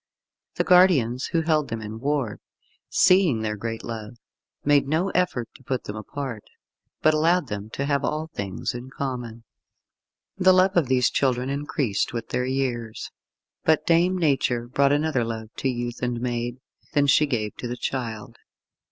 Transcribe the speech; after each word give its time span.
The 0.55 0.63
guardians 0.63 1.27
who 1.27 1.41
held 1.43 1.67
them 1.69 1.79
in 1.79 1.99
ward, 1.99 2.39
seeing 2.89 3.43
their 3.43 3.55
great 3.55 3.83
love, 3.83 4.17
made 4.65 4.87
no 4.87 5.11
effort 5.11 5.47
to 5.53 5.63
put 5.63 5.83
them 5.83 5.95
apart, 5.95 6.41
but 7.03 7.13
allowed 7.13 7.49
them 7.49 7.69
to 7.73 7.85
have 7.85 8.03
all 8.03 8.25
things 8.25 8.73
in 8.73 8.89
common. 8.89 9.43
The 10.39 10.53
love 10.53 10.75
of 10.75 10.87
these 10.87 11.11
children 11.11 11.51
increased 11.51 12.13
with 12.13 12.29
their 12.29 12.47
years, 12.47 13.11
but 13.63 13.85
Dame 13.85 14.17
Nature 14.17 14.67
brought 14.67 14.91
another 14.91 15.23
love 15.23 15.49
to 15.57 15.69
youth 15.69 16.01
and 16.01 16.19
maid 16.19 16.57
than 16.93 17.05
she 17.05 17.27
gave 17.27 17.55
to 17.57 17.67
the 17.67 17.77
child. 17.77 18.37